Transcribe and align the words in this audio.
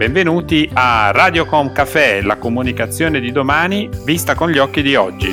Benvenuti 0.00 0.66
a 0.72 1.10
Radiocom 1.10 1.72
Café, 1.72 2.22
la 2.22 2.36
comunicazione 2.36 3.20
di 3.20 3.32
domani 3.32 3.86
vista 4.02 4.34
con 4.34 4.48
gli 4.48 4.56
occhi 4.56 4.80
di 4.80 4.94
oggi. 4.94 5.30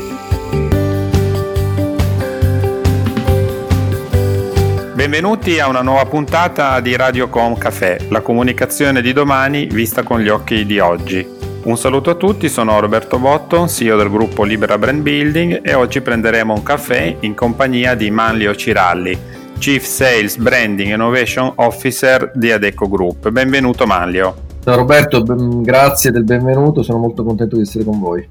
Benvenuti 4.94 5.58
a 5.62 5.70
una 5.70 5.82
nuova 5.82 6.04
puntata 6.04 6.82
di 6.82 6.98
Radiocom 6.98 7.58
Café, 7.58 8.08
la 8.10 8.20
comunicazione 8.20 9.02
di 9.02 9.14
domani 9.14 9.68
vista 9.68 10.04
con 10.04 10.20
gli 10.20 10.28
occhi 10.28 10.66
di 10.66 10.80
oggi. 10.80 11.26
Un 11.64 11.78
saluto 11.78 12.10
a 12.10 12.16
tutti, 12.16 12.50
sono 12.50 12.78
Roberto 12.82 13.20
Botton, 13.20 13.70
CEO 13.70 13.96
del 13.96 14.10
gruppo 14.10 14.44
Libera 14.44 14.78
Brand 14.78 15.02
Building 15.02 15.62
e 15.64 15.76
oggi 15.76 16.02
prenderemo 16.02 16.54
un 16.54 16.64
caffè 16.64 17.16
in 17.22 17.36
compagnia 17.36 17.96
di 17.96 18.12
Manlio 18.12 18.54
Ciralli, 18.54 19.18
Chief 19.60 19.82
Sales 19.82 20.36
Branding 20.36 20.92
Innovation 20.92 21.54
Officer 21.56 22.34
di 22.36 22.52
Adeco 22.52 22.90
Group. 22.90 23.30
Benvenuto 23.30 23.86
Manlio. 23.86 24.47
Ciao 24.68 24.76
Roberto, 24.76 25.24
ben, 25.24 25.62
grazie 25.62 26.12
del 26.12 26.26
benvenuto, 26.26 26.84
sono 26.84 26.98
molto 26.98 27.24
contento 27.24 27.56
di 27.56 27.62
essere 27.62 27.86
con 27.86 28.02
voi. 28.02 28.28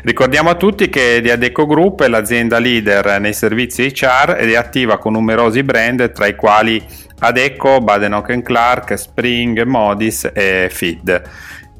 Ricordiamo 0.00 0.48
a 0.48 0.54
tutti 0.54 0.88
che 0.88 1.20
The 1.22 1.32
Adeco 1.32 1.66
Group 1.66 2.02
è 2.02 2.08
l'azienda 2.08 2.58
leader 2.58 3.20
nei 3.20 3.34
servizi 3.34 3.82
HR 3.82 4.36
ed 4.38 4.48
è 4.48 4.56
attiva 4.56 4.96
con 4.96 5.12
numerosi 5.12 5.62
brand 5.62 6.10
tra 6.12 6.26
i 6.26 6.36
quali 6.36 6.82
Adeco, 7.18 7.80
Baden 7.80 8.40
Clark, 8.42 8.98
Spring, 8.98 9.62
Modis 9.64 10.30
e 10.32 10.68
Feed. 10.72 11.22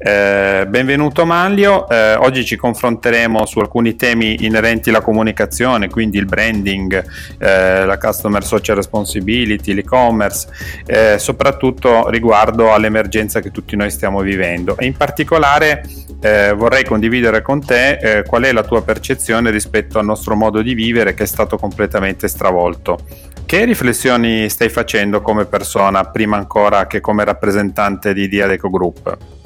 Eh, 0.01 0.65
benvenuto 0.65 1.25
Manlio, 1.25 1.89
eh, 1.89 2.13
oggi 2.13 2.45
ci 2.45 2.55
confronteremo 2.55 3.45
su 3.45 3.59
alcuni 3.59 3.97
temi 3.97 4.45
inerenti 4.45 4.87
alla 4.87 5.01
comunicazione, 5.01 5.89
quindi 5.89 6.17
il 6.17 6.23
branding, 6.23 7.03
eh, 7.37 7.85
la 7.85 7.97
customer 7.97 8.41
social 8.41 8.77
responsibility, 8.77 9.73
l'e-commerce, 9.73 10.47
eh, 10.85 11.19
soprattutto 11.19 12.07
riguardo 12.07 12.71
all'emergenza 12.73 13.41
che 13.41 13.51
tutti 13.51 13.75
noi 13.75 13.91
stiamo 13.91 14.21
vivendo 14.21 14.77
e 14.77 14.85
in 14.85 14.95
particolare 14.95 15.83
eh, 16.21 16.53
vorrei 16.53 16.85
condividere 16.85 17.41
con 17.41 17.59
te 17.65 18.23
qual 18.25 18.43
è 18.43 18.53
la 18.53 18.63
tua 18.63 18.81
percezione 18.81 19.51
rispetto 19.51 19.99
al 19.99 20.05
nostro 20.05 20.33
modo 20.35 20.61
di 20.61 20.75
vivere 20.75 21.13
che 21.13 21.23
è 21.23 21.27
stato 21.27 21.57
completamente 21.57 22.29
stravolto. 22.29 22.99
Che 23.45 23.65
riflessioni 23.65 24.47
stai 24.47 24.69
facendo 24.69 25.21
come 25.21 25.43
persona 25.43 26.05
prima 26.05 26.37
ancora 26.37 26.87
che 26.87 27.01
come 27.01 27.25
rappresentante 27.25 28.13
di 28.13 28.29
Diadeco 28.29 28.69
Group? 28.69 29.38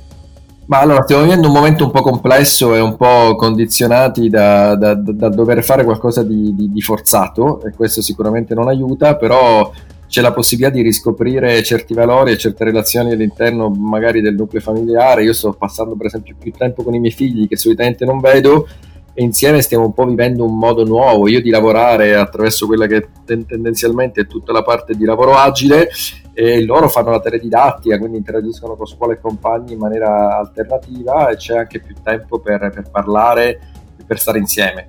Ma 0.65 0.79
allora, 0.79 1.03
stiamo 1.03 1.23
vivendo 1.23 1.47
un 1.47 1.53
momento 1.53 1.83
un 1.83 1.91
po' 1.91 2.01
complesso 2.01 2.73
e 2.73 2.79
un 2.79 2.95
po' 2.95 3.35
condizionati 3.35 4.29
da, 4.29 4.75
da, 4.75 4.93
da 4.95 5.29
dover 5.29 5.61
fare 5.63 5.83
qualcosa 5.83 6.23
di, 6.23 6.55
di, 6.55 6.71
di, 6.71 6.81
forzato 6.81 7.61
e 7.63 7.71
questo 7.71 8.01
sicuramente 8.01 8.53
non 8.53 8.69
aiuta, 8.69 9.17
però 9.17 9.71
c'è 10.07 10.21
la 10.21 10.31
possibilità 10.31 10.73
di 10.73 10.81
riscoprire 10.81 11.61
certi 11.63 11.93
valori 11.93 12.31
e 12.31 12.37
certe 12.37 12.63
relazioni 12.63 13.11
all'interno 13.11 13.69
magari 13.69 14.21
del 14.21 14.35
nucleo 14.35 14.61
familiare. 14.61 15.23
Io 15.23 15.33
sto 15.33 15.51
passando 15.51 15.95
per 15.95 16.05
esempio 16.05 16.35
più 16.39 16.51
tempo 16.51 16.81
con 16.83 16.93
i 16.93 16.99
miei 16.99 17.13
figli 17.13 17.47
che 17.47 17.57
solitamente 17.57 18.05
non 18.05 18.21
vedo 18.21 18.67
e 19.15 19.23
insieme 19.23 19.61
stiamo 19.61 19.85
un 19.85 19.93
po' 19.93 20.05
vivendo 20.05 20.43
un 20.43 20.57
modo 20.57 20.83
nuovo, 20.83 21.27
io 21.27 21.41
di 21.41 21.51
lavorare 21.51 22.15
attraverso 22.15 22.65
quella 22.65 22.87
che 22.87 23.09
tendenzialmente 23.25 24.21
è 24.21 24.27
tutta 24.27 24.51
la 24.51 24.63
parte 24.63 24.95
di 24.95 25.05
lavoro 25.05 25.35
agile 25.35 25.89
e 26.33 26.63
loro 26.63 26.89
fanno 26.89 27.11
la 27.11 27.19
teledidattica, 27.19 27.99
quindi 27.99 28.17
interagiscono 28.17 28.75
con 28.75 28.87
scuole 28.87 29.13
e 29.13 29.21
compagni 29.21 29.73
in 29.73 29.79
maniera 29.79 30.37
alternativa 30.37 31.29
e 31.29 31.35
c'è 31.35 31.57
anche 31.57 31.79
più 31.79 31.95
tempo 32.01 32.39
per, 32.39 32.71
per 32.73 32.89
parlare 32.89 33.59
e 33.97 34.03
per 34.05 34.19
stare 34.19 34.39
insieme. 34.39 34.87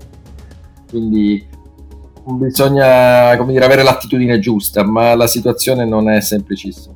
Quindi 0.89 1.47
bisogna 2.25 3.37
dire, 3.45 3.65
avere 3.65 3.83
l'attitudine 3.83 4.39
giusta, 4.39 4.85
ma 4.85 5.15
la 5.15 5.27
situazione 5.27 5.85
non 5.85 6.09
è 6.09 6.21
semplicissima. 6.23 6.95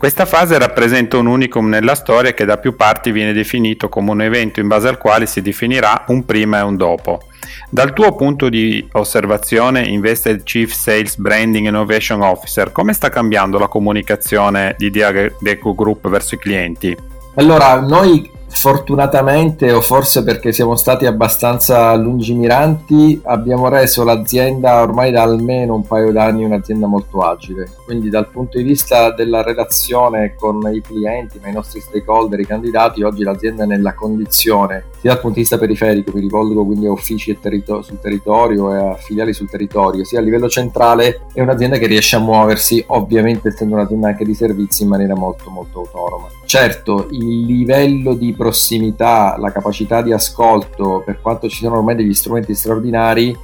Questa 0.00 0.24
fase 0.24 0.56
rappresenta 0.56 1.18
un 1.18 1.26
unicum 1.26 1.68
nella 1.68 1.94
storia 1.94 2.32
che 2.32 2.46
da 2.46 2.56
più 2.56 2.74
parti 2.74 3.10
viene 3.10 3.34
definito 3.34 3.90
come 3.90 4.12
un 4.12 4.22
evento 4.22 4.58
in 4.58 4.66
base 4.66 4.88
al 4.88 4.96
quale 4.96 5.26
si 5.26 5.42
definirà 5.42 6.04
un 6.06 6.24
prima 6.24 6.60
e 6.60 6.62
un 6.62 6.74
dopo. 6.74 7.20
Dal 7.68 7.92
tuo 7.92 8.14
punto 8.14 8.48
di 8.48 8.88
osservazione, 8.92 9.82
Invested 9.82 10.42
Chief 10.42 10.72
Sales 10.72 11.18
Branding 11.18 11.66
Innovation 11.66 12.22
Officer, 12.22 12.72
come 12.72 12.94
sta 12.94 13.10
cambiando 13.10 13.58
la 13.58 13.68
comunicazione 13.68 14.74
di 14.78 14.88
Diadeco 14.88 15.74
Group 15.74 16.08
verso 16.08 16.36
i 16.36 16.38
clienti? 16.38 16.96
Allora, 17.34 17.78
noi 17.80 18.26
Fortunatamente, 18.52 19.72
o 19.72 19.80
forse 19.80 20.22
perché 20.22 20.52
siamo 20.52 20.76
stati 20.76 21.06
abbastanza 21.06 21.94
lungimiranti, 21.94 23.22
abbiamo 23.24 23.68
reso 23.68 24.04
l'azienda 24.04 24.82
ormai 24.82 25.10
da 25.12 25.22
almeno 25.22 25.76
un 25.76 25.86
paio 25.86 26.12
d'anni 26.12 26.44
un'azienda 26.44 26.86
molto 26.86 27.20
agile. 27.20 27.70
Quindi 27.84 28.10
dal 28.10 28.28
punto 28.28 28.58
di 28.58 28.64
vista 28.64 29.12
della 29.12 29.42
relazione 29.42 30.34
con 30.36 30.60
i 30.74 30.82
clienti, 30.82 31.38
ma 31.40 31.48
i 31.48 31.54
nostri 31.54 31.80
stakeholder, 31.80 32.40
i 32.40 32.46
candidati, 32.46 33.02
oggi 33.02 33.22
l'azienda 33.22 33.64
è 33.64 33.66
nella 33.66 33.94
condizione, 33.94 34.84
sia 35.00 35.12
dal 35.12 35.20
punto 35.20 35.36
di 35.36 35.40
vista 35.40 35.56
periferico, 35.56 36.12
mi 36.14 36.20
rivolgo 36.20 36.62
quindi 36.64 36.86
a 36.86 36.92
uffici 36.92 37.38
territor- 37.40 37.82
sul 37.82 37.98
territorio 38.00 38.74
e 38.74 38.90
a 38.90 38.94
filiali 38.96 39.32
sul 39.32 39.48
territorio, 39.48 40.04
sia 40.04 40.18
a 40.18 40.22
livello 40.22 40.46
centrale, 40.46 41.22
è 41.32 41.40
un'azienda 41.40 41.78
che 41.78 41.86
riesce 41.86 42.16
a 42.16 42.18
muoversi, 42.18 42.84
ovviamente 42.88 43.48
essendo 43.48 43.76
un'azienda 43.76 44.08
anche 44.08 44.26
di 44.26 44.34
servizi, 44.34 44.82
in 44.82 44.90
maniera 44.90 45.14
molto 45.14 45.48
molto 45.48 45.78
autonoma. 45.80 46.28
Certo, 46.44 47.08
il 47.12 47.46
livello 47.46 48.14
di 48.14 48.34
prossimità, 48.34 49.36
la 49.38 49.50
capacità 49.50 50.02
di 50.02 50.12
ascolto, 50.12 51.02
per 51.02 51.22
quanto 51.22 51.48
ci 51.48 51.56
siano 51.56 51.78
ormai 51.78 51.94
degli 51.94 52.12
strumenti 52.12 52.54
straordinari, 52.54 53.34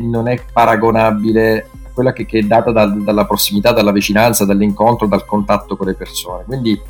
non 0.00 0.28
è 0.28 0.40
paragonabile 0.50 1.68
a 1.84 1.90
quella 1.92 2.14
che, 2.14 2.24
che 2.24 2.38
è 2.38 2.42
data 2.42 2.72
dal, 2.72 3.02
dalla 3.02 3.26
prossimità, 3.26 3.72
dalla 3.72 3.92
vicinanza, 3.92 4.46
dall'incontro, 4.46 5.06
dal 5.06 5.26
contatto 5.26 5.76
con 5.76 5.88
le 5.88 5.94
persone. 5.94 6.44
Quindi 6.46 6.80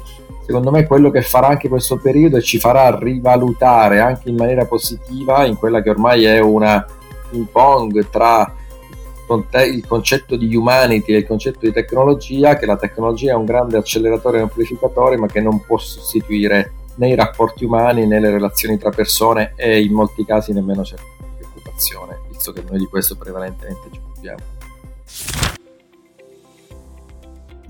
secondo 0.44 0.70
me 0.70 0.86
quello 0.86 1.10
che 1.10 1.22
farà 1.22 1.48
anche 1.48 1.69
questo 1.69 1.97
periodo 1.97 2.36
è 2.36 2.41
ci 2.41 2.58
farà 2.58 2.97
rivalutare 2.98 4.00
anche 4.00 4.28
in 4.28 4.36
maniera 4.36 4.64
positiva 4.66 5.44
in 5.44 5.56
quella 5.56 5.82
che 5.82 5.91
ormai 5.91 6.25
è 6.25 6.41
una 6.41 6.84
ping 7.30 7.47
pong 7.47 8.08
tra 8.10 8.54
il 9.64 9.86
concetto 9.86 10.36
di 10.36 10.54
humanity 10.54 11.14
e 11.14 11.19
il 11.19 11.26
concetto 11.26 11.60
di 11.60 11.72
tecnologia, 11.72 12.56
che 12.56 12.66
la 12.66 12.76
tecnologia 12.76 13.32
è 13.32 13.34
un 13.34 13.47
grande 13.47 13.78
acceleratore 13.78 14.38
e 14.38 14.42
amplificatore, 14.42 15.16
ma 15.16 15.26
che 15.26 15.41
non 15.41 15.64
può 15.64 15.78
sostituire 15.78 16.72
né 16.97 17.08
i 17.08 17.14
rapporti 17.14 17.64
umani 17.64 18.06
né 18.06 18.20
le 18.20 18.31
relazioni 18.31 18.76
tra 18.76 18.91
persone 18.91 19.54
e 19.56 19.81
in 19.81 19.92
molti 19.92 20.26
casi 20.26 20.52
nemmeno 20.52 20.82
c'è 20.82 20.97
preoccupazione, 21.38 22.20
visto 22.28 22.52
che 22.52 22.62
noi 22.69 22.78
di 22.78 22.86
questo 22.86 23.16
prevalentemente 23.16 23.88
ci 23.91 24.00
occupiamo. 24.04 25.51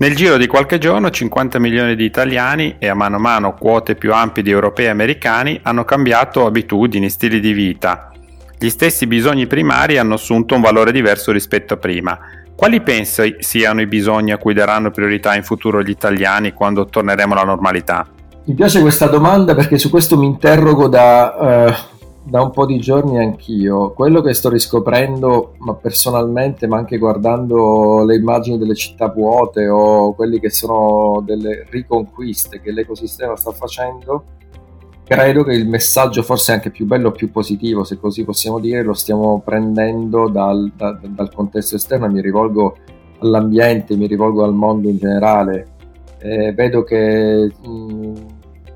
Nel 0.03 0.17
giro 0.17 0.35
di 0.35 0.47
qualche 0.47 0.79
giorno 0.79 1.09
50 1.09 1.59
milioni 1.59 1.95
di 1.95 2.03
italiani 2.03 2.75
e 2.77 2.89
a 2.89 2.93
mano 2.93 3.15
a 3.15 3.19
mano 3.19 3.53
quote 3.53 3.95
più 3.95 4.13
ampie 4.13 4.43
di 4.43 4.51
europei 4.51 4.87
e 4.87 4.89
americani 4.89 5.57
hanno 5.63 5.85
cambiato 5.85 6.45
abitudini, 6.45 7.09
stili 7.09 7.39
di 7.39 7.53
vita. 7.53 8.11
Gli 8.59 8.67
stessi 8.67 9.07
bisogni 9.07 9.47
primari 9.47 9.97
hanno 9.97 10.15
assunto 10.15 10.55
un 10.55 10.61
valore 10.61 10.91
diverso 10.91 11.31
rispetto 11.31 11.75
a 11.75 11.77
prima. 11.77 12.19
Quali 12.53 12.81
pensi 12.81 13.37
siano 13.39 13.79
i 13.79 13.87
bisogni 13.87 14.33
a 14.33 14.37
cui 14.37 14.53
daranno 14.53 14.91
priorità 14.91 15.35
in 15.35 15.43
futuro 15.43 15.81
gli 15.81 15.91
italiani 15.91 16.51
quando 16.51 16.85
torneremo 16.85 17.31
alla 17.31 17.45
normalità? 17.45 18.05
Mi 18.43 18.55
piace 18.55 18.81
questa 18.81 19.07
domanda 19.07 19.55
perché 19.55 19.77
su 19.77 19.89
questo 19.89 20.17
mi 20.17 20.25
interrogo 20.25 20.89
da, 20.89 21.67
eh, 21.69 21.75
da, 22.23 22.41
un 22.41 22.51
po' 22.51 22.65
di 22.65 22.79
giorni 22.79 23.17
anch'io. 23.19 23.91
Quello 23.91 24.21
che 24.21 24.33
sto 24.33 24.49
riscoprendo, 24.49 25.55
ma 25.59 25.73
personalmente, 25.75 26.67
ma 26.67 26.77
anche 26.77 26.97
guardando 26.97 28.03
le 28.05 28.15
immagini 28.15 28.57
delle 28.57 28.75
città 28.75 29.07
vuote 29.09 29.67
o 29.67 30.13
quelli 30.13 30.39
che 30.39 30.49
sono 30.49 31.21
delle 31.25 31.65
riconquiste 31.69 32.61
che 32.61 32.71
l'ecosistema 32.71 33.35
sta 33.35 33.51
facendo, 33.51 34.23
credo 35.03 35.43
che 35.43 35.53
il 35.53 35.67
messaggio 35.67 36.23
forse 36.23 36.53
anche 36.53 36.71
più 36.71 36.85
bello, 36.85 37.11
più 37.11 37.31
positivo, 37.31 37.83
se 37.83 37.99
così 37.99 38.23
possiamo 38.23 38.59
dire, 38.59 38.83
lo 38.83 38.93
stiamo 38.93 39.41
prendendo 39.43 40.29
dal, 40.29 40.71
da, 40.75 40.97
dal 41.01 41.33
contesto 41.33 41.75
esterno. 41.75 42.07
Mi 42.07 42.21
rivolgo 42.21 42.77
all'ambiente, 43.19 43.95
mi 43.95 44.07
rivolgo 44.07 44.43
al 44.43 44.53
mondo 44.53 44.89
in 44.89 44.97
generale 44.97 45.71
eh, 46.23 46.53
vedo 46.53 46.83
che 46.83 47.51
mh, 47.61 48.13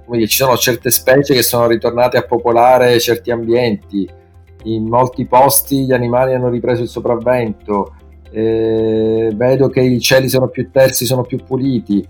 mm, 0.10 0.14
dire, 0.14 0.28
ci 0.28 0.38
sono 0.38 0.56
certe 0.58 0.92
specie 0.92 1.34
che 1.34 1.44
sono 1.44 1.68
ritornate 1.68 2.18
a 2.18 2.24
popolare 2.24 3.00
certi 3.00 3.32
ambienti, 3.32 4.10
in 4.64 4.88
molti 4.88 5.26
posti 5.26 5.86
gli 5.86 5.94
animali 5.94 6.34
hanno 6.34 6.50
ripreso 6.50 6.82
il 6.82 6.90
sopravvento, 6.90 7.94
eh, 8.32 9.32
vedo 9.34 9.70
che 9.70 9.82
i 9.82 10.00
cieli 10.00 10.30
sono 10.30 10.48
più 10.48 10.70
terzi, 10.72 11.06
sono 11.06 11.24
più 11.24 11.44
puliti. 11.44 12.06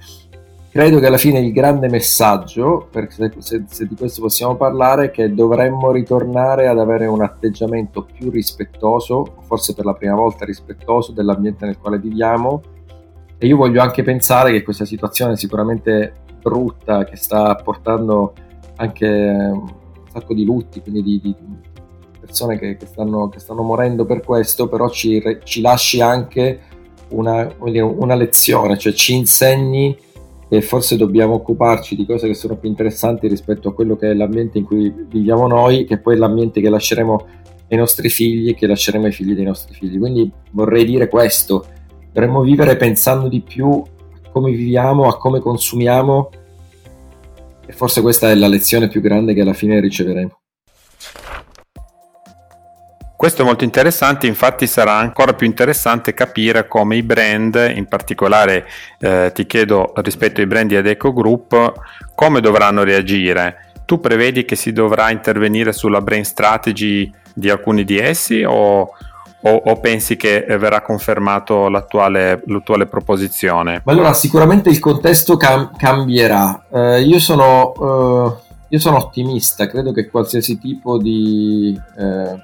Credo 0.69 0.99
che 0.99 1.07
alla 1.07 1.17
fine 1.17 1.39
il 1.39 1.51
grande 1.51 1.89
messaggio, 1.89 2.89
se, 2.91 3.31
se, 3.39 3.63
se 3.67 3.87
di 3.87 3.95
questo 3.95 4.21
possiamo 4.21 4.55
parlare, 4.55 5.05
è 5.05 5.11
che 5.11 5.33
dovremmo 5.33 5.91
ritornare 5.91 6.67
ad 6.67 6.77
avere 6.77 7.07
un 7.07 7.21
atteggiamento 7.21 8.05
più 8.05 8.29
rispettoso, 8.29 9.37
forse 9.41 9.73
per 9.73 9.85
la 9.85 9.93
prima 9.93 10.15
volta 10.15 10.45
rispettoso 10.45 11.13
dell'ambiente 11.13 11.65
nel 11.65 11.79
quale 11.79 11.97
viviamo, 11.97 12.61
e 13.39 13.47
io 13.47 13.57
voglio 13.57 13.81
anche 13.81 14.03
pensare 14.03 14.51
che 14.51 14.63
questa 14.63 14.85
situazione 14.85 15.35
sicuramente 15.35 16.25
brutta, 16.47 17.03
che 17.03 17.15
sta 17.15 17.55
portando 17.55 18.33
anche 18.77 19.07
un 19.07 19.69
sacco 20.11 20.33
di 20.33 20.45
lutti, 20.45 20.81
quindi 20.81 21.03
di, 21.03 21.19
di 21.21 21.35
persone 22.19 22.57
che, 22.57 22.77
che, 22.77 22.85
stanno, 22.85 23.29
che, 23.29 23.39
stanno, 23.39 23.63
morendo 23.63 24.05
per 24.05 24.21
questo, 24.21 24.67
però 24.67 24.89
ci, 24.89 25.21
ci 25.43 25.61
lasci 25.61 26.01
anche 26.01 26.59
una, 27.09 27.49
una, 27.59 28.15
lezione, 28.15 28.77
cioè 28.77 28.93
ci 28.93 29.15
insegni 29.15 29.97
e 30.49 30.61
forse 30.61 30.95
dobbiamo 30.95 31.35
occuparci 31.35 31.95
di 31.95 32.05
cose 32.05 32.27
che 32.27 32.33
sono 32.33 32.55
più 32.55 32.69
interessanti 32.69 33.27
rispetto 33.27 33.69
a 33.69 33.73
quello 33.73 33.97
che 33.97 34.11
è 34.11 34.13
l'ambiente 34.13 34.57
in 34.57 34.65
cui 34.65 34.93
viviamo 35.09 35.47
noi, 35.47 35.85
che 35.85 35.97
poi 35.97 36.15
è 36.15 36.17
l'ambiente 36.17 36.61
che 36.61 36.69
lasceremo 36.69 37.25
ai 37.69 37.77
nostri 37.77 38.09
figli 38.09 38.49
e 38.49 38.55
che 38.55 38.67
lasceremo 38.67 39.05
ai 39.05 39.11
figli 39.11 39.33
dei 39.33 39.43
nostri 39.43 39.73
figli. 39.73 39.97
Quindi 39.99 40.31
vorrei 40.51 40.85
dire 40.85 41.09
questo, 41.09 41.65
dovremmo 42.13 42.41
vivere 42.41 42.77
pensando 42.77 43.27
di 43.27 43.41
più 43.41 43.83
come 44.37 44.51
viviamo, 44.51 45.07
a 45.07 45.17
come 45.17 45.39
consumiamo 45.39 46.29
e 47.65 47.73
forse 47.73 48.01
questa 48.01 48.29
è 48.29 48.35
la 48.35 48.47
lezione 48.47 48.87
più 48.87 49.01
grande 49.01 49.33
che 49.33 49.41
alla 49.41 49.53
fine 49.53 49.79
riceveremo. 49.79 50.39
Questo 53.17 53.41
è 53.41 53.45
molto 53.45 53.63
interessante, 53.63 54.27
infatti 54.27 54.67
sarà 54.67 54.93
ancora 54.93 55.33
più 55.33 55.47
interessante 55.47 56.13
capire 56.13 56.67
come 56.67 56.97
i 56.97 57.01
brand, 57.01 57.73
in 57.75 57.87
particolare 57.87 58.67
eh, 58.99 59.31
ti 59.33 59.47
chiedo 59.47 59.91
rispetto 59.95 60.39
ai 60.39 60.45
brand 60.45 60.69
di 60.69 60.75
Adeco 60.75 61.11
Group, 61.13 61.73
come 62.13 62.41
dovranno 62.41 62.83
reagire. 62.83 63.71
Tu 63.85 63.99
prevedi 63.99 64.45
che 64.45 64.55
si 64.55 64.71
dovrà 64.71 65.09
intervenire 65.09 65.73
sulla 65.73 65.99
brand 65.99 66.25
strategy 66.25 67.11
di 67.33 67.49
alcuni 67.49 67.83
di 67.83 67.97
essi 67.97 68.43
o, 68.43 68.91
o, 69.47 69.71
o 69.71 69.79
pensi 69.79 70.15
che 70.17 70.45
verrà 70.47 70.81
confermato 70.81 71.69
l'attuale, 71.69 72.43
l'attuale, 72.45 72.85
proposizione? 72.85 73.81
Allora, 73.85 74.13
sicuramente 74.13 74.69
il 74.69 74.79
contesto 74.79 75.37
cam- 75.37 75.75
cambierà. 75.77 76.65
Eh, 76.71 77.01
io, 77.01 77.19
sono, 77.19 77.73
eh, 77.73 78.35
io, 78.69 78.79
sono, 78.79 78.97
ottimista, 78.97 79.67
credo 79.67 79.91
che 79.91 80.09
qualsiasi 80.09 80.59
tipo 80.59 80.97
di 80.97 81.79
eh, 81.97 82.41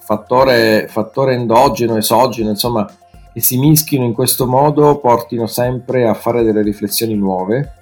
fattore, 0.00 0.86
fattore 0.88 1.34
endogeno, 1.34 1.96
esogeno, 1.96 2.50
insomma, 2.50 2.88
che 3.32 3.40
si 3.40 3.58
mischino 3.58 4.04
in 4.04 4.12
questo 4.12 4.46
modo 4.46 4.98
portino 4.98 5.46
sempre 5.46 6.08
a 6.08 6.14
fare 6.14 6.42
delle 6.42 6.62
riflessioni 6.62 7.14
nuove. 7.14 7.74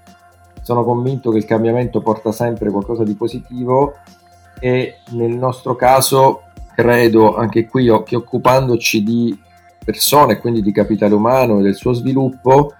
Sono 0.62 0.84
convinto 0.84 1.30
che 1.30 1.38
il 1.38 1.46
cambiamento 1.46 2.02
porta 2.02 2.30
sempre 2.30 2.70
qualcosa 2.70 3.02
di 3.02 3.14
positivo 3.14 3.94
e 4.60 4.98
nel 5.10 5.34
nostro 5.34 5.74
caso 5.76 6.42
credo 6.78 7.34
anche 7.34 7.66
qui 7.66 7.90
che 8.04 8.14
occupandoci 8.14 9.02
di 9.02 9.36
persone, 9.84 10.38
quindi 10.38 10.62
di 10.62 10.70
capitale 10.70 11.12
umano 11.12 11.58
e 11.58 11.62
del 11.62 11.74
suo 11.74 11.92
sviluppo, 11.92 12.72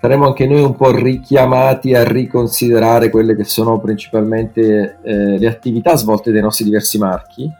saremo 0.00 0.26
anche 0.26 0.46
noi 0.46 0.62
un 0.62 0.76
po' 0.76 0.92
richiamati 0.92 1.94
a 1.94 2.04
riconsiderare 2.04 3.10
quelle 3.10 3.34
che 3.34 3.42
sono 3.42 3.80
principalmente 3.80 4.98
eh, 5.02 5.36
le 5.36 5.48
attività 5.48 5.96
svolte 5.96 6.30
dai 6.30 6.42
nostri 6.42 6.64
diversi 6.64 6.96
marchi 6.96 7.50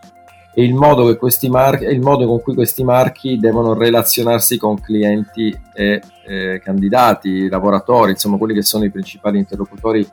e 0.55 0.63
il 0.63 0.75
modo, 0.75 1.19
marchi, 1.49 1.85
il 1.87 2.01
modo 2.01 2.25
con 2.25 2.41
cui 2.41 2.55
questi 2.55 2.85
marchi 2.85 3.41
devono 3.41 3.75
relazionarsi 3.75 4.57
con 4.57 4.79
clienti 4.81 5.53
e 5.73 6.01
eh, 6.25 6.61
candidati, 6.63 7.49
lavoratori, 7.49 8.13
insomma 8.13 8.37
quelli 8.37 8.55
che 8.55 8.63
sono 8.63 8.85
i 8.85 8.91
principali 8.93 9.39
interlocutori 9.39 10.09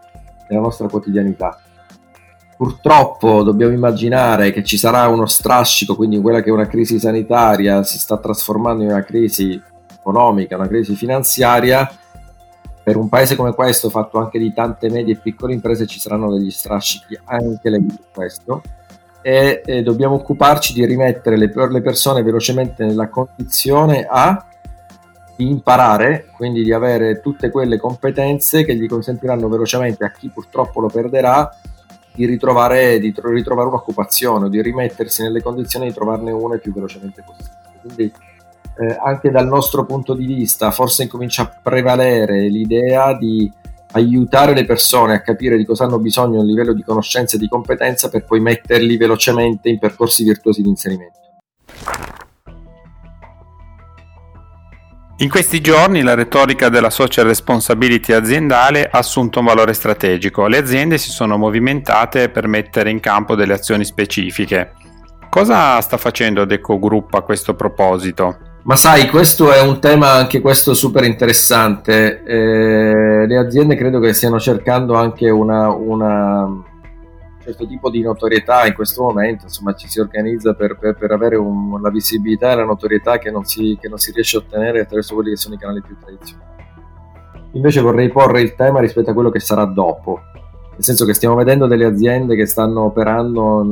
della 0.48 0.62
nostra 0.62 0.88
quotidianità. 0.88 1.56
Purtroppo 2.62 3.42
dobbiamo 3.42 3.74
immaginare 3.74 4.52
che 4.52 4.64
ci 4.64 4.78
sarà 4.78 5.08
uno 5.08 5.26
strascico, 5.26 5.96
quindi 5.96 6.22
quella 6.22 6.44
che 6.44 6.50
è 6.50 6.54
una 6.54 6.68
crisi 6.68 7.00
sanitaria 7.00 7.82
si 7.82 7.98
sta 7.98 8.20
trasformando 8.20 8.84
in 8.84 8.90
una 8.90 9.04
crisi 9.04 9.60
economica, 9.92 10.58
una 10.58 10.68
crisi 10.68 10.94
finanziaria. 10.94 11.92
Per 12.84 12.98
un 12.98 13.10
paese 13.10 13.36
come 13.36 13.56
questo, 13.56 13.90
fatto 13.90 14.20
anche 14.20 14.38
di 14.38 14.54
tante 14.54 14.92
medie 14.92 15.16
e 15.16 15.18
piccole 15.18 15.54
imprese, 15.54 15.88
ci 15.88 16.00
saranno 16.00 16.32
degli 16.32 16.52
strascichi 16.52 17.18
anche 17.24 17.68
legati 17.68 18.00
a 18.00 18.14
questo 18.14 18.62
e, 19.24 19.64
e 19.66 19.82
dobbiamo 19.82 20.14
occuparci 20.14 20.74
di 20.74 20.86
rimettere 20.86 21.38
le, 21.38 21.52
le 21.52 21.82
persone 21.82 22.22
velocemente 22.22 22.86
nella 22.86 23.10
condizione 23.10 24.06
a 24.08 24.46
imparare, 25.38 26.28
quindi 26.36 26.62
di 26.62 26.72
avere 26.72 27.22
tutte 27.22 27.50
quelle 27.50 27.80
competenze 27.80 28.64
che 28.64 28.76
gli 28.76 28.86
consentiranno 28.86 29.50
velocemente 29.50 30.06
a 30.06 30.12
chi 30.12 30.30
purtroppo 30.30 30.80
lo 30.80 30.90
perderà 30.90 31.50
di 32.14 32.26
ritrovare, 32.26 33.00
di 33.00 33.12
tro- 33.14 33.32
ritrovare 33.32 33.68
un'occupazione 33.68 34.50
di 34.50 34.62
rimettersi 34.62 35.22
nelle 35.22 35.42
condizioni 35.42 35.88
di 35.88 35.94
trovarne 35.94 36.32
una 36.32 36.56
il 36.56 36.62
più 36.62 36.74
velocemente 36.74 37.24
possibile. 37.26 37.80
Quindi 37.82 38.14
eh, 38.78 38.98
anche 39.04 39.30
dal 39.32 39.48
nostro 39.48 39.86
punto 39.86 40.14
di 40.14 40.26
vista 40.26 40.72
forse 40.72 41.04
incomincia 41.04 41.44
a 41.44 41.60
prevalere 41.62 42.48
l'idea 42.48 43.18
di 43.18 43.52
aiutare 43.94 44.54
le 44.54 44.66
persone 44.66 45.16
a 45.16 45.22
capire 45.22 45.58
di 45.58 45.66
cosa 45.66 45.84
hanno 45.84 46.00
bisogno 46.00 46.40
a 46.40 46.44
livello 46.44 46.74
di 46.74 46.84
conoscenza 46.84 47.36
e 47.36 47.40
di 47.40 47.48
competenza 47.48 48.10
per 48.10 48.26
poi 48.26 48.40
metterli 48.40 48.96
velocemente 48.98 49.70
in 49.70 49.80
percorsi 49.80 50.24
virtuosi 50.24 50.62
di 50.62 50.70
inserimento. 50.70 51.20
In 55.22 55.30
questi 55.30 55.62
giorni 55.62 56.02
la 56.02 56.16
retorica 56.16 56.70
della 56.70 56.90
social 56.90 57.28
responsibility 57.28 58.12
aziendale 58.12 58.90
ha 58.92 58.98
assunto 58.98 59.38
un 59.38 59.46
valore 59.46 59.74
strategico. 59.74 60.48
Le 60.48 60.58
aziende 60.58 60.98
si 60.98 61.12
sono 61.12 61.38
movimentate 61.38 62.30
per 62.30 62.48
mettere 62.48 62.90
in 62.90 63.00
campo 63.00 63.36
delle 63.36 63.54
azioni 63.54 63.86
specifiche. 63.86 64.72
Cosa 65.30 65.80
sta 65.80 65.98
facendo 65.98 66.46
Deco 66.46 66.80
Group 66.80 67.14
a 67.14 67.22
questo 67.22 67.54
proposito? 67.54 68.36
Ma 68.64 68.76
sai, 68.76 69.10
questo 69.10 69.52
è 69.52 69.62
un 69.62 69.80
tema 69.80 70.14
anche 70.14 70.42
questo 70.42 70.74
super 70.74 71.04
interessante. 71.04 72.24
Eh, 72.24 73.28
le 73.28 73.38
aziende 73.38 73.76
credo 73.76 74.00
che 74.00 74.14
stiano 74.14 74.40
cercando 74.40 74.96
anche 74.96 75.30
una, 75.30 75.70
una, 75.70 76.50
certo 77.52 77.68
tipo 77.68 77.90
di 77.90 78.02
notorietà 78.02 78.66
in 78.66 78.74
questo 78.74 79.04
momento, 79.04 79.46
insomma 79.46 79.74
ci 79.74 79.88
si 79.88 80.00
organizza 80.00 80.54
per, 80.54 80.78
per, 80.78 80.96
per 80.96 81.12
avere 81.12 81.36
un, 81.36 81.80
la 81.82 81.90
visibilità 81.90 82.52
e 82.52 82.56
la 82.56 82.66
notorietà 82.66 83.18
che 83.18 83.32
non, 83.32 83.44
si, 83.46 83.78
che 83.80 83.88
non 83.88 83.98
si 83.98 84.12
riesce 84.12 84.38
a 84.38 84.40
ottenere 84.40 84.82
attraverso 84.82 85.14
quelli 85.14 85.32
che 85.32 85.38
sono 85.38 85.56
i 85.56 85.58
canali 85.58 85.82
più 85.82 85.98
tradizionali. 86.00 86.50
Invece 87.54 87.82
vorrei 87.82 88.10
porre 88.10 88.42
il 88.42 88.56
tema 88.56 88.80
rispetto 88.80 89.12
a 89.12 89.14
quello 89.14 89.30
che 89.30 89.40
sarà 89.40 89.66
dopo, 89.66 90.20
nel 90.72 90.84
senso 90.84 91.06
che 91.06 91.14
stiamo 91.14 91.36
vedendo 91.36 91.68
delle 91.68 91.86
aziende 91.86 92.36
che 92.36 92.46
stanno 92.46 92.86
operando 92.86 93.68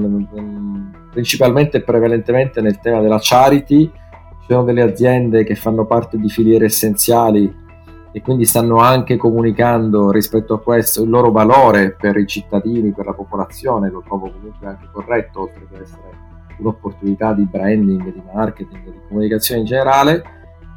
principalmente 1.12 1.78
e 1.78 1.82
prevalentemente 1.82 2.62
nel 2.62 2.80
tema 2.80 3.00
della 3.00 3.20
charity, 3.22 3.90
sono 4.48 4.64
delle 4.64 4.82
aziende 4.82 5.44
che 5.44 5.56
fanno 5.56 5.86
parte 5.86 6.18
di 6.18 6.28
filiere 6.28 6.66
essenziali 6.66 7.68
e 8.12 8.22
quindi 8.22 8.46
stanno 8.46 8.78
anche 8.78 9.18
comunicando 9.18 10.12
rispetto 10.12 10.56
a 10.56 10.62
questo 10.62 11.04
il 11.04 11.10
loro 11.10 11.32
valore 11.32 11.92
per 11.92 12.18
i 12.18 12.26
cittadini, 12.26 12.92
per 12.92 13.06
la 13.06 13.14
popolazione, 13.14 13.90
lo 13.90 14.02
trovo 14.06 14.32
comunque 14.32 14.68
anche 14.68 14.88
corretto, 14.92 15.42
oltre 15.42 15.68
che 15.72 15.82
essere 15.82 16.28
un'opportunità 16.58 17.34
di 17.34 17.44
branding, 17.44 18.12
di 18.12 18.22
marketing, 18.34 18.84
di 18.84 19.00
comunicazione 19.08 19.62
in 19.62 19.66
generale. 19.68 20.24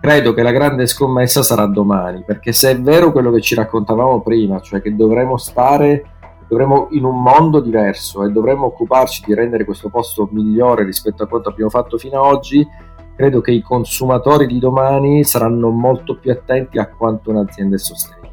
Credo 0.00 0.34
che 0.34 0.42
la 0.42 0.50
grande 0.50 0.86
scommessa 0.86 1.42
sarà 1.42 1.66
domani, 1.66 2.22
perché 2.26 2.52
se 2.52 2.70
è 2.72 2.80
vero 2.80 3.12
quello 3.12 3.30
che 3.30 3.40
ci 3.40 3.54
raccontavamo 3.54 4.20
prima, 4.20 4.60
cioè 4.60 4.82
che 4.82 4.94
dovremo 4.94 5.36
stare 5.36 6.04
dovremo 6.52 6.88
in 6.90 7.04
un 7.04 7.22
mondo 7.22 7.60
diverso 7.60 8.24
e 8.24 8.30
dovremo 8.30 8.66
occuparci 8.66 9.22
di 9.24 9.34
rendere 9.34 9.64
questo 9.64 9.88
posto 9.88 10.28
migliore 10.32 10.84
rispetto 10.84 11.22
a 11.22 11.26
quanto 11.26 11.48
abbiamo 11.48 11.70
fatto 11.70 11.96
fino 11.96 12.20
ad 12.20 12.34
oggi, 12.34 12.66
credo 13.14 13.40
che 13.40 13.52
i 13.52 13.62
consumatori 13.62 14.46
di 14.46 14.58
domani 14.58 15.24
saranno 15.24 15.70
molto 15.70 16.16
più 16.18 16.30
attenti 16.30 16.78
a 16.78 16.88
quanto 16.88 17.30
un'azienda 17.30 17.76
è 17.76 17.78
sostenibile. 17.78 18.30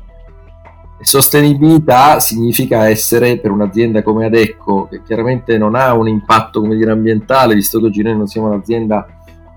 E 1.02 1.06
sostenibilità 1.06 2.20
significa 2.20 2.90
essere 2.90 3.40
per 3.40 3.52
un'azienda 3.52 4.04
come 4.04 4.26
Adecco, 4.26 4.88
che 4.90 5.02
chiaramente 5.04 5.58
non 5.58 5.76
ha 5.76 5.94
un 5.94 6.08
impatto 6.08 6.60
dire, 6.62 6.92
ambientale, 6.92 7.56
visto 7.56 7.80
che 7.80 7.86
oggi 7.86 8.02
noi 8.02 8.18
non 8.18 8.28
siamo 8.28 8.48
un'azienda 8.48 9.08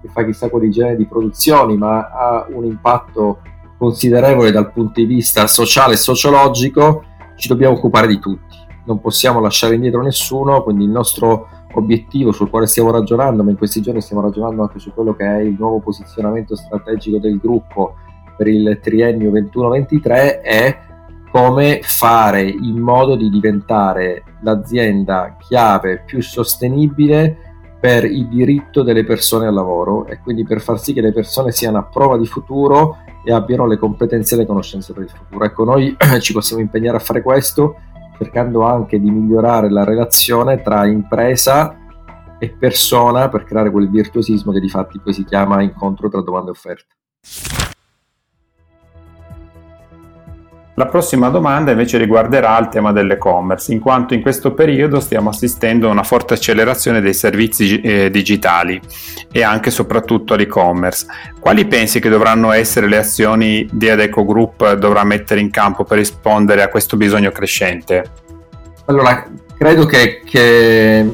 che 0.01 0.09
fa 0.09 0.25
chissà 0.25 0.49
quali 0.49 0.71
generi 0.71 0.97
di 0.97 1.07
produzioni, 1.07 1.77
ma 1.77 2.11
ha 2.11 2.47
un 2.49 2.65
impatto 2.65 3.41
considerevole 3.77 4.53
dal 4.53 4.73
punto 4.73 5.01
di 5.01 5.07
vista 5.07 5.49
sociale 5.49 5.95
e 5.95 5.97
sociologico, 5.97 7.05
ci 7.37 7.49
dobbiamo 7.49 7.75
occupare 7.75 8.07
di 8.07 8.21
tutti. 8.21 8.57
Non 8.85 9.01
possiamo 9.01 9.41
lasciare 9.41 9.75
indietro 9.75 10.03
nessuno, 10.03 10.63
quindi 10.63 10.85
il 10.85 10.91
nostro 10.91 11.49
obiettivo 11.75 12.33
sul 12.33 12.51
quale 12.51 12.67
stiamo 12.67 12.91
ragionando, 12.91 13.43
ma 13.43 13.51
in 13.51 13.57
questi 13.57 13.81
giorni 13.81 14.01
stiamo 14.01 14.23
ragionando 14.23 14.63
anche 14.63 14.79
su 14.79 14.93
quello 14.93 15.15
che 15.15 15.25
è 15.25 15.41
il 15.41 15.57
nuovo 15.59 15.81
posizionamento 15.81 16.57
strategico 16.57 17.19
del 17.19 17.39
gruppo 17.39 17.95
per 18.37 18.49
il 18.49 18.79
triennio 18.83 19.31
21-23 19.31 20.41
è 20.41 20.79
come 21.31 21.81
fare 21.83 22.43
in 22.43 22.79
modo 22.79 23.17
di 23.17 23.31
diventare 23.31 24.25
l'azienda 24.43 25.37
chiave 25.39 26.03
più 26.05 26.21
sostenibile 26.23 27.37
per 27.81 28.05
il 28.05 28.29
diritto 28.29 28.83
delle 28.83 29.05
persone 29.05 29.47
al 29.47 29.55
lavoro 29.55 30.07
e 30.07 30.19
quindi 30.19 30.45
per 30.45 30.61
far 30.61 30.79
sì 30.79 30.93
che 30.93 31.01
le 31.01 31.13
persone 31.13 31.51
siano 31.51 31.79
a 31.79 31.85
prova 31.85 32.19
di 32.19 32.27
futuro 32.27 32.99
e 33.25 33.33
abbiano 33.33 33.67
le 33.67 33.79
competenze 33.79 34.35
e 34.35 34.39
le 34.39 34.47
conoscenze 34.47 34.93
per 34.93 35.05
il 35.05 35.09
futuro. 35.09 35.45
Ecco, 35.45 35.65
noi 35.65 35.97
ci 36.21 36.33
possiamo 36.33 36.63
impegnare 36.63 36.97
a 36.97 37.01
fare 37.01 37.23
questo 37.23 37.77
cercando 38.23 38.63
anche 38.63 39.01
di 39.01 39.11
migliorare 39.11 39.69
la 39.69 39.85
relazione 39.85 40.63
tra 40.63 40.87
impresa 40.87 41.77
e 42.39 42.51
persona 42.51 43.29
per 43.29 43.45
creare 43.45 43.71
quel 43.71 43.91
virtuosismo 43.91 44.53
che 44.53 44.61
di 44.61 44.69
fatti 44.69 45.01
poi 45.01 45.13
si 45.13 45.25
chiama 45.25 45.63
incontro 45.63 46.09
tra 46.09 46.23
domanda 46.23 46.49
e 46.49 46.51
offerta. 46.53 46.95
La 50.75 50.87
prossima 50.87 51.29
domanda 51.29 51.71
invece 51.71 51.99
riguarderà 51.99 52.59
il 52.59 52.69
tema 52.69 52.93
dell'e-commerce, 52.93 53.73
in 53.75 53.81
quanto 53.81 54.15
in 54.15 54.23
questo 54.23 54.55
periodo 54.55 55.01
stiamo 55.01 55.29
assistendo 55.29 55.89
a 55.89 55.91
una 55.91 56.03
forte 56.03 56.33
accelerazione 56.33 57.03
dei 57.03 57.13
servizi 57.13 57.79
eh, 57.83 58.11
digitali 58.11 58.81
e 59.31 59.43
anche 59.43 59.69
e 59.69 59.73
soprattutto 59.73 60.33
all'e-commerce. 60.33 61.07
Quali 61.39 61.67
pensi 61.67 62.01
che 62.01 62.09
dovranno 62.09 62.53
essere 62.53 62.89
le 62.89 62.97
azioni 62.97 63.69
di 63.71 63.91
Adeco 63.91 64.25
Group 64.25 64.73
dovrà 64.77 65.05
mettere 65.05 65.41
in 65.41 65.51
campo 65.51 65.85
per 65.85 65.99
rispondere 65.99 66.63
a 66.63 66.69
questo 66.69 66.97
bisogno 66.97 67.33
crescente? 67.33 68.05
Allora, 68.87 69.27
credo 69.59 69.85
che, 69.85 70.23
che 70.25 71.07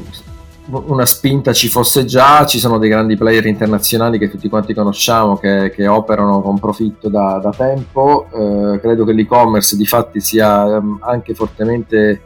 una 0.71 1.07
spinta 1.07 1.53
ci 1.53 1.69
fosse 1.69 2.05
già, 2.05 2.45
ci 2.45 2.59
sono 2.59 2.79
dei 2.79 2.91
grandi 2.91 3.17
player 3.17 3.47
internazionali 3.47 4.19
che 4.19 4.29
tutti 4.29 4.49
quanti 4.49 4.75
conosciamo 4.75 5.37
che, 5.37 5.71
che 5.75 5.87
operano 5.87 6.43
con 6.43 6.59
profitto 6.59 7.09
da, 7.09 7.39
da 7.43 7.51
tempo, 7.51 8.27
eh, 8.33 8.79
credo 8.81 9.05
che 9.05 9.13
l'e-commerce 9.13 9.77
di 9.77 9.87
fatti 9.87 10.21
sia 10.21 10.77
ehm, 10.77 10.99
anche 11.01 11.35
fortemente 11.35 12.23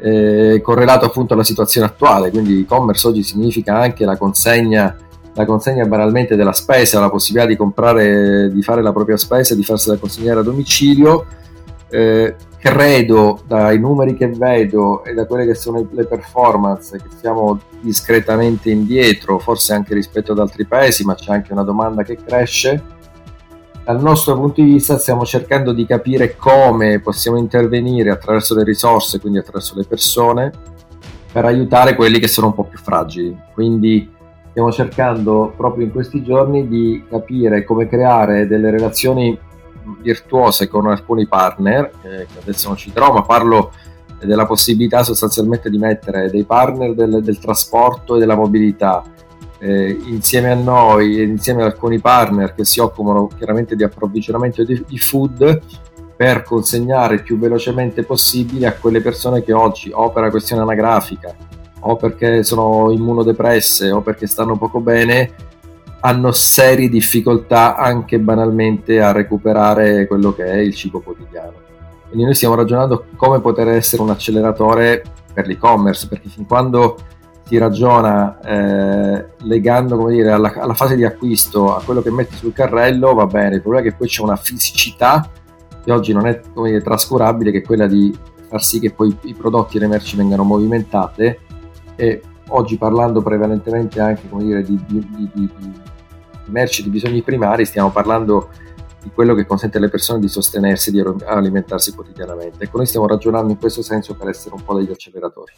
eh, 0.00 0.60
correlato 0.62 1.06
appunto 1.06 1.32
alla 1.32 1.44
situazione 1.44 1.86
attuale, 1.86 2.30
quindi 2.30 2.60
e-commerce 2.60 3.08
oggi 3.08 3.22
significa 3.22 3.78
anche 3.78 4.04
la 4.04 4.16
consegna, 4.16 4.94
la 5.32 5.44
consegna 5.46 5.86
banalmente 5.86 6.36
della 6.36 6.52
spesa, 6.52 7.00
la 7.00 7.10
possibilità 7.10 7.48
di 7.48 7.56
comprare, 7.56 8.50
di 8.52 8.62
fare 8.62 8.82
la 8.82 8.92
propria 8.92 9.16
spesa, 9.16 9.54
di 9.54 9.64
farsela 9.64 9.96
consegnare 9.96 10.40
a 10.40 10.42
domicilio. 10.42 11.24
Eh, 11.90 12.34
credo 12.58 13.40
dai 13.46 13.78
numeri 13.78 14.14
che 14.14 14.28
vedo 14.28 15.04
e 15.04 15.14
da 15.14 15.26
quelle 15.26 15.46
che 15.46 15.54
sono 15.54 15.86
le 15.90 16.04
performance 16.06 16.96
che 16.98 17.08
siamo 17.20 17.60
discretamente 17.80 18.70
indietro, 18.70 19.38
forse 19.38 19.72
anche 19.74 19.94
rispetto 19.94 20.32
ad 20.32 20.40
altri 20.40 20.66
paesi, 20.66 21.04
ma 21.04 21.14
c'è 21.14 21.32
anche 21.32 21.52
una 21.52 21.62
domanda 21.62 22.02
che 22.02 22.16
cresce. 22.16 22.96
Dal 23.84 24.02
nostro 24.02 24.34
punto 24.34 24.60
di 24.60 24.72
vista 24.72 24.98
stiamo 24.98 25.24
cercando 25.24 25.72
di 25.72 25.86
capire 25.86 26.36
come 26.36 27.00
possiamo 27.00 27.38
intervenire 27.38 28.10
attraverso 28.10 28.54
le 28.54 28.64
risorse, 28.64 29.20
quindi 29.20 29.38
attraverso 29.38 29.74
le 29.76 29.84
persone, 29.84 30.52
per 31.32 31.44
aiutare 31.44 31.94
quelli 31.94 32.18
che 32.18 32.28
sono 32.28 32.48
un 32.48 32.54
po' 32.54 32.64
più 32.64 32.78
fragili. 32.78 33.34
Quindi 33.54 34.10
stiamo 34.50 34.72
cercando 34.72 35.54
proprio 35.56 35.84
in 35.84 35.92
questi 35.92 36.22
giorni 36.22 36.68
di 36.68 37.04
capire 37.08 37.64
come 37.64 37.86
creare 37.86 38.46
delle 38.46 38.70
relazioni 38.70 39.38
virtuose 40.00 40.68
con 40.68 40.86
alcuni 40.86 41.26
partner, 41.26 41.90
eh, 42.02 42.26
che 42.32 42.38
adesso 42.40 42.68
non 42.68 42.76
citerò, 42.76 43.12
ma 43.12 43.22
parlo 43.22 43.72
della 44.20 44.46
possibilità 44.46 45.04
sostanzialmente 45.04 45.70
di 45.70 45.78
mettere 45.78 46.30
dei 46.30 46.44
partner 46.44 46.94
del, 46.94 47.22
del 47.22 47.38
trasporto 47.38 48.16
e 48.16 48.18
della 48.18 48.34
mobilità 48.34 49.04
eh, 49.58 49.98
insieme 50.06 50.50
a 50.50 50.54
noi 50.54 51.18
e 51.18 51.22
insieme 51.24 51.62
ad 51.62 51.72
alcuni 51.72 51.98
partner 51.98 52.54
che 52.54 52.64
si 52.64 52.80
occupano 52.80 53.28
chiaramente 53.36 53.76
di 53.76 53.82
approvvigionamento 53.82 54.64
di, 54.64 54.84
di 54.86 54.98
food 54.98 55.60
per 56.16 56.42
consegnare 56.42 57.14
il 57.14 57.22
più 57.22 57.38
velocemente 57.38 58.02
possibile 58.02 58.66
a 58.66 58.74
quelle 58.74 59.00
persone 59.00 59.42
che 59.42 59.52
oggi 59.52 59.90
o 59.92 60.10
per 60.10 60.24
la 60.24 60.30
questione 60.30 60.62
anagrafica 60.62 61.34
o 61.80 61.96
perché 61.96 62.42
sono 62.42 62.90
immunodepresse 62.90 63.90
o 63.92 64.00
perché 64.00 64.26
stanno 64.26 64.56
poco 64.56 64.80
bene 64.80 65.32
hanno 66.00 66.32
serie 66.32 66.88
difficoltà 66.88 67.76
anche 67.76 68.18
banalmente 68.18 69.00
a 69.00 69.12
recuperare 69.12 70.06
quello 70.06 70.32
che 70.32 70.44
è 70.44 70.56
il 70.56 70.74
cibo 70.74 71.00
quotidiano. 71.00 71.66
Quindi 72.06 72.24
noi 72.24 72.34
stiamo 72.34 72.54
ragionando 72.54 73.06
come 73.16 73.40
poter 73.40 73.68
essere 73.68 74.02
un 74.02 74.10
acceleratore 74.10 75.02
per 75.32 75.46
l'e-commerce, 75.46 76.08
perché 76.08 76.28
fin 76.28 76.46
quando 76.46 76.96
si 77.44 77.58
ragiona 77.58 78.38
eh, 78.40 79.26
legando 79.40 80.06
dire, 80.08 80.32
alla, 80.32 80.52
alla, 80.54 80.74
fase 80.74 80.96
di 80.96 81.04
acquisto 81.04 81.74
a 81.74 81.82
quello 81.82 82.02
che 82.02 82.10
metti 82.10 82.36
sul 82.36 82.52
carrello, 82.52 83.14
va 83.14 83.26
bene, 83.26 83.56
il 83.56 83.62
problema 83.62 83.86
è 83.86 83.90
che 83.90 83.96
poi 83.96 84.06
c'è 84.06 84.22
una 84.22 84.36
fisicità 84.36 85.28
che 85.82 85.92
oggi 85.92 86.12
non 86.12 86.26
è 86.26 86.40
dire, 86.54 86.82
trascurabile, 86.82 87.50
che 87.50 87.58
è 87.58 87.62
quella 87.62 87.86
di 87.86 88.14
far 88.48 88.62
sì 88.62 88.80
che 88.80 88.90
poi 88.90 89.16
i 89.22 89.34
prodotti 89.34 89.76
e 89.76 89.80
le 89.80 89.86
merci 89.86 90.16
vengano 90.16 90.42
movimentate 90.42 91.40
e 91.96 92.22
oggi 92.48 92.76
parlando 92.76 93.22
prevalentemente 93.22 94.00
anche 94.00 94.22
dire, 94.30 94.62
di, 94.62 94.78
di, 94.86 95.06
di, 95.10 95.30
di, 95.32 95.50
merci 96.48 96.82
di 96.82 96.90
bisogni 96.90 97.22
primari, 97.22 97.64
stiamo 97.64 97.90
parlando 97.90 98.50
di 99.02 99.10
quello 99.14 99.34
che 99.34 99.46
consente 99.46 99.78
alle 99.78 99.88
persone 99.88 100.20
di 100.20 100.28
sostenersi, 100.28 100.90
di 100.90 101.02
alimentarsi 101.24 101.94
quotidianamente. 101.94 102.64
Ecco, 102.64 102.78
noi 102.78 102.86
stiamo 102.86 103.06
ragionando 103.06 103.52
in 103.52 103.58
questo 103.58 103.82
senso 103.82 104.14
per 104.14 104.28
essere 104.28 104.54
un 104.54 104.64
po' 104.64 104.74
degli 104.74 104.90
acceleratori. 104.90 105.52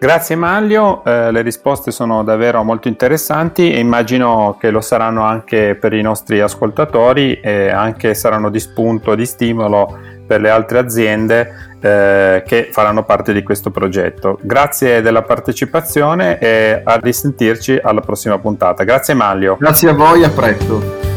Grazie 0.00 0.34
Maglio, 0.34 1.04
eh, 1.04 1.30
le 1.30 1.42
risposte 1.42 1.90
sono 1.90 2.24
davvero 2.24 2.64
molto 2.64 2.88
interessanti 2.88 3.70
e 3.70 3.80
immagino 3.80 4.56
che 4.58 4.70
lo 4.70 4.80
saranno 4.80 5.24
anche 5.24 5.76
per 5.78 5.92
i 5.92 6.00
nostri 6.00 6.40
ascoltatori 6.40 7.38
e 7.38 7.68
anche 7.68 8.14
saranno 8.14 8.48
di 8.48 8.60
spunto, 8.60 9.14
di 9.14 9.26
stimolo 9.26 9.98
per 10.30 10.40
le 10.40 10.48
altre 10.48 10.78
aziende 10.78 11.52
eh, 11.80 12.44
che 12.46 12.68
faranno 12.70 13.02
parte 13.02 13.32
di 13.32 13.42
questo 13.42 13.72
progetto. 13.72 14.38
Grazie 14.40 15.02
della 15.02 15.22
partecipazione 15.22 16.38
e 16.38 16.82
a 16.84 17.00
risentirci 17.02 17.80
alla 17.82 18.00
prossima 18.00 18.38
puntata. 18.38 18.84
Grazie 18.84 19.14
Maglio. 19.14 19.56
Grazie 19.58 19.88
a 19.88 19.92
voi, 19.92 20.22
a 20.22 20.30
presto. 20.30 21.09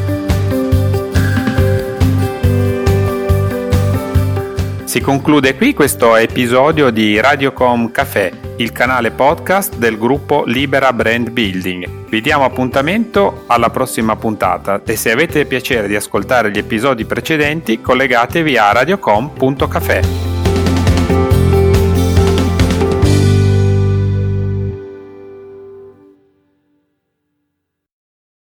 Si 4.93 5.01
conclude 5.01 5.55
qui 5.55 5.73
questo 5.73 6.15
episodio 6.15 6.91
di 6.91 7.19
Radiocom 7.19 7.89
Café, 7.89 8.31
il 8.57 8.71
canale 8.71 9.09
podcast 9.09 9.75
del 9.77 9.97
gruppo 9.97 10.43
Libera 10.45 10.93
Brand 10.93 11.31
Building. 11.31 12.05
Vi 12.09 12.21
diamo 12.21 12.43
appuntamento 12.43 13.45
alla 13.47 13.71
prossima 13.71 14.15
puntata 14.15 14.83
e 14.85 14.95
se 14.95 15.09
avete 15.09 15.47
piacere 15.47 15.87
di 15.87 15.95
ascoltare 15.95 16.51
gli 16.51 16.59
episodi 16.59 17.05
precedenti 17.05 17.81
collegatevi 17.81 18.55
a 18.55 18.71
radiocom.café. 18.71 20.32